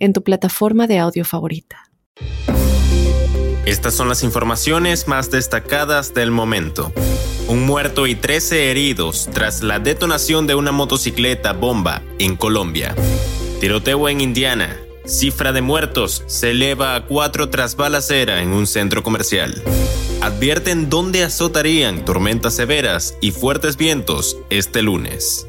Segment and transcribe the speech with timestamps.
[0.00, 1.90] en tu plataforma de audio favorita.
[3.66, 6.92] Estas son las informaciones más destacadas del momento.
[7.46, 12.96] Un muerto y 13 heridos tras la detonación de una motocicleta bomba en Colombia.
[13.60, 14.76] Tiroteo en Indiana.
[15.04, 19.62] Cifra de muertos se eleva a cuatro tras balacera en un centro comercial.
[20.20, 25.46] Advierten dónde azotarían tormentas severas y fuertes vientos este lunes.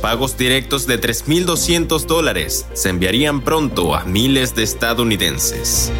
[0.00, 5.90] Pagos directos de 3.200 dólares se enviarían pronto a miles de estadounidenses.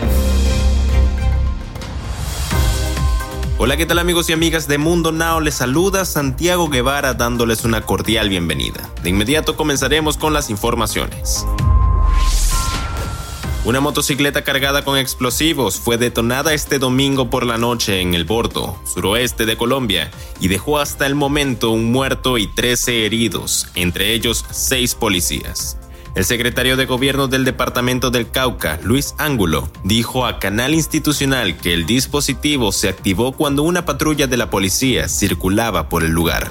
[3.58, 5.40] Hola, ¿qué tal amigos y amigas de Mundo Now?
[5.40, 8.88] Les saluda Santiago Guevara dándoles una cordial bienvenida.
[9.02, 11.44] De inmediato comenzaremos con las informaciones.
[13.68, 18.80] Una motocicleta cargada con explosivos fue detonada este domingo por la noche en el Bordo,
[18.86, 20.10] suroeste de Colombia,
[20.40, 25.76] y dejó hasta el momento un muerto y 13 heridos, entre ellos seis policías.
[26.14, 31.74] El secretario de Gobierno del Departamento del Cauca, Luis Ángulo, dijo a Canal Institucional que
[31.74, 36.48] el dispositivo se activó cuando una patrulla de la policía circulaba por el lugar.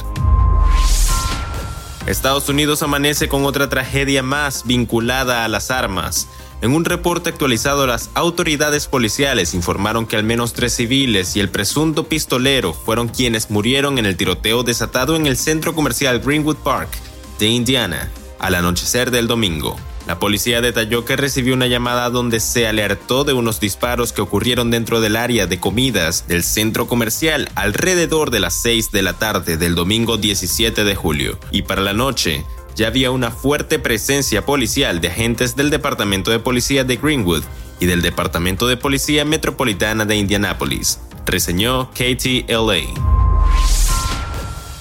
[2.08, 6.30] Estados Unidos amanece con otra tragedia más vinculada a las armas.
[6.62, 11.50] En un reporte actualizado, las autoridades policiales informaron que al menos tres civiles y el
[11.50, 16.90] presunto pistolero fueron quienes murieron en el tiroteo desatado en el centro comercial Greenwood Park
[17.38, 19.78] de Indiana al anochecer del domingo.
[20.08, 24.72] La policía detalló que recibió una llamada donde se alertó de unos disparos que ocurrieron
[24.72, 29.58] dentro del área de comidas del centro comercial alrededor de las 6 de la tarde
[29.58, 31.38] del domingo 17 de julio.
[31.52, 32.46] Y para la noche,
[32.78, 37.44] ya había una fuerte presencia policial de agentes del Departamento de Policía de Greenwood
[37.80, 42.84] y del Departamento de Policía Metropolitana de Indianápolis, reseñó KTLA.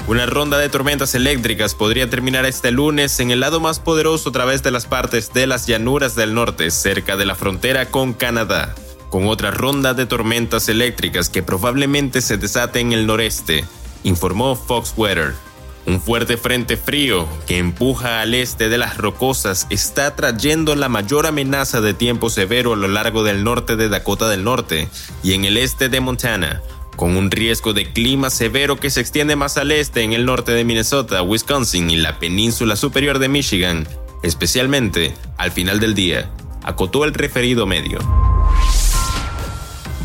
[0.09, 4.33] Una ronda de tormentas eléctricas podría terminar este lunes en el lado más poderoso a
[4.33, 8.75] través de las partes de las llanuras del norte, cerca de la frontera con Canadá,
[9.09, 13.65] con otra ronda de tormentas eléctricas que probablemente se desate en el noreste,
[14.05, 15.46] informó Fox Weather.
[15.87, 21.27] Un fuerte frente frío que empuja al este de las rocosas está trayendo la mayor
[21.27, 24.89] amenaza de tiempo severo a lo largo del norte de Dakota del Norte
[25.23, 26.61] y en el este de Montana,
[26.97, 30.51] con un riesgo de clima severo que se extiende más al este en el norte
[30.51, 33.87] de Minnesota, Wisconsin y la península superior de Michigan,
[34.25, 36.29] especialmente al final del día,
[36.65, 38.01] acotó el referido medio.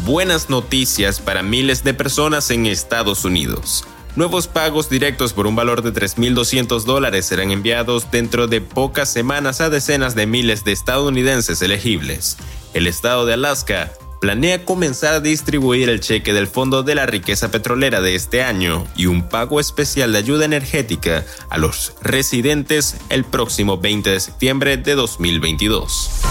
[0.06, 3.84] Buenas noticias para miles de personas en Estados Unidos.
[4.18, 9.62] Nuevos pagos directos por un valor de 3.200 dólares serán enviados dentro de pocas semanas
[9.62, 12.36] a decenas de miles de estadounidenses elegibles.
[12.74, 17.52] El estado de Alaska planea comenzar a distribuir el cheque del Fondo de la Riqueza
[17.52, 23.24] Petrolera de este año y un pago especial de ayuda energética a los residentes el
[23.24, 26.31] próximo 20 de septiembre de 2022.